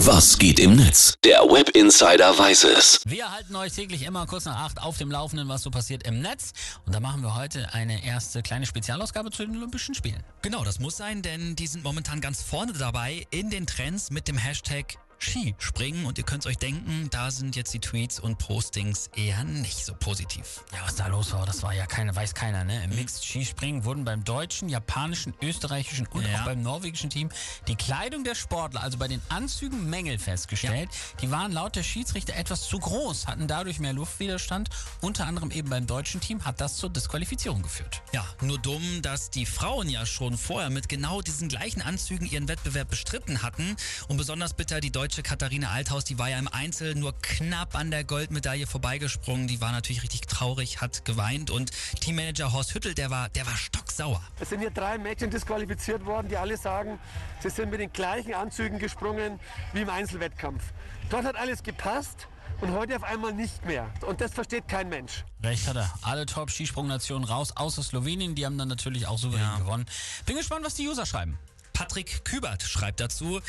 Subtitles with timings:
[0.00, 1.14] Was geht im Netz?
[1.24, 3.00] Der Web Insider weiß es.
[3.06, 6.20] Wir halten euch täglich immer kurz nach acht auf dem Laufenden, was so passiert im
[6.20, 6.52] Netz.
[6.84, 10.22] Und da machen wir heute eine erste kleine Spezialausgabe zu den Olympischen Spielen.
[10.42, 14.28] Genau, das muss sein, denn die sind momentan ganz vorne dabei in den Trends mit
[14.28, 19.10] dem Hashtag Skispringen und ihr könnt euch denken, da sind jetzt die Tweets und Postings
[19.16, 20.64] eher nicht so positiv.
[20.72, 22.84] Ja, was da los war, das war ja keine, weiß keiner, ne?
[22.84, 26.40] Im Mixed Skispringen wurden beim deutschen, japanischen, österreichischen und Ja.
[26.40, 27.28] auch beim norwegischen Team
[27.66, 30.88] die Kleidung der Sportler, also bei den Anzügen Mängel festgestellt.
[31.20, 34.68] Die waren laut der Schiedsrichter etwas zu groß, hatten dadurch mehr Luftwiderstand.
[35.00, 38.02] Unter anderem eben beim deutschen Team hat das zur Disqualifizierung geführt.
[38.12, 42.48] Ja, nur dumm, dass die Frauen ja schon vorher mit genau diesen gleichen Anzügen ihren
[42.48, 43.76] Wettbewerb bestritten hatten.
[44.08, 47.90] Und besonders bitter die deutsche Katharina Althaus, die war ja im Einzel nur knapp an
[47.90, 49.48] der Goldmedaille vorbeigesprungen.
[49.48, 51.70] Die war natürlich richtig traurig, hat geweint und
[52.00, 54.20] Teammanager Horst Hüttel, der war, der war stocksauer.
[54.40, 56.98] Es sind hier drei Mädchen disqualifiziert worden, die alle sagen,
[57.40, 59.40] sie sind mit den gleichen Anzügen gesprungen
[59.72, 60.62] wie im Einzelwettkampf.
[61.08, 62.28] Dort hat alles gepasst
[62.60, 63.88] und heute auf einmal nicht mehr.
[64.06, 65.24] Und das versteht kein Mensch.
[65.42, 65.90] Recht hat er.
[66.02, 68.34] Alle Top-Skisprungnationen raus, außer Slowenien.
[68.34, 69.58] Die haben dann natürlich auch souverän Ja.
[69.60, 69.86] gewonnen.
[70.26, 71.38] Bin gespannt, was die User schreiben.
[71.72, 73.40] Patrick Kübert schreibt dazu.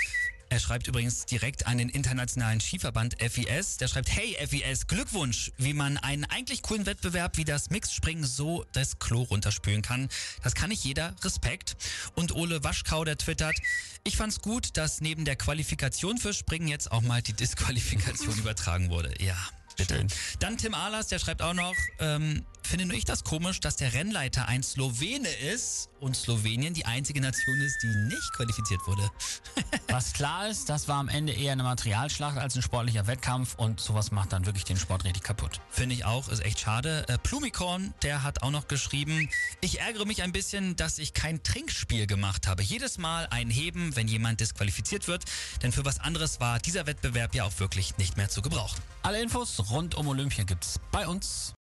[0.50, 3.78] Er schreibt übrigens direkt an den internationalen Skiverband FIS.
[3.78, 8.66] Der schreibt, hey FIS, Glückwunsch, wie man einen eigentlich coolen Wettbewerb wie das Mixspringen so
[8.72, 10.08] das Klo runterspülen kann.
[10.44, 11.14] Das kann nicht jeder.
[11.22, 11.76] Respekt.
[12.16, 13.58] Und Ole Waschkau, der twittert,
[14.04, 18.90] ich fand's gut, dass neben der Qualifikation für Springen jetzt auch mal die Disqualifikation übertragen
[18.90, 19.14] wurde.
[19.22, 19.36] Ja.
[19.78, 19.96] Bitte.
[19.96, 20.08] Schön.
[20.40, 23.94] Dann Tim Ahlers, der schreibt auch noch, ähm, finde nur ich das komisch, dass der
[23.94, 29.10] Rennleiter ein Slowene ist und Slowenien die einzige Nation ist, die nicht qualifiziert wurde.
[29.88, 33.80] Was klar ist, das war am Ende eher eine Materialschlacht als ein sportlicher Wettkampf und
[33.80, 35.62] sowas macht dann wirklich den Sport richtig kaputt.
[35.70, 37.06] Finde ich auch, ist echt schade.
[37.08, 39.30] Äh, Plumikorn, der hat auch noch geschrieben,
[39.62, 42.64] ich ärgere mich ein bisschen, dass ich kein Trinkspiel gemacht habe.
[42.64, 45.24] Jedes Mal ein Heben, wenn jemand disqualifiziert wird,
[45.64, 48.80] denn für was anderes war dieser Wettbewerb ja auch wirklich nicht mehr zu gebrauchen.
[49.04, 51.56] Alle Infos rund um Olympia gibt's bei uns.